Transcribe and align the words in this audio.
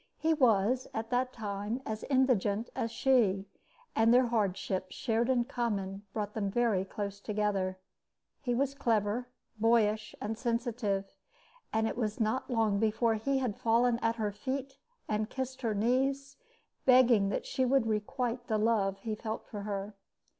He 0.17 0.33
was 0.33 0.87
at 0.95 1.11
that 1.11 1.31
time 1.31 1.79
as 1.85 2.03
indigent 2.09 2.71
as 2.75 2.89
she, 2.89 3.45
and 3.95 4.11
their 4.11 4.25
hardships, 4.25 4.95
shared 4.95 5.29
in 5.29 5.43
common, 5.45 6.07
brought 6.11 6.33
them 6.33 6.49
very 6.49 6.83
close 6.83 7.19
together. 7.19 7.77
He 8.41 8.55
was 8.55 8.73
clever, 8.73 9.27
boyish, 9.59 10.15
and 10.19 10.39
sensitive, 10.39 11.05
and 11.71 11.87
it 11.87 11.95
was 11.97 12.19
not 12.19 12.49
long 12.49 12.79
before 12.79 13.13
he 13.13 13.37
had 13.37 13.55
fallen 13.59 13.99
at 13.99 14.15
her 14.15 14.31
feet 14.31 14.79
and 15.07 15.29
kissed 15.29 15.61
her 15.61 15.75
knees, 15.75 16.35
begging 16.83 17.29
that 17.29 17.45
she 17.45 17.63
would 17.63 17.85
requite 17.85 18.47
the 18.47 18.57
love 18.57 18.97
he 19.01 19.13
felt 19.13 19.45
for 19.45 19.61
her. 19.61 19.93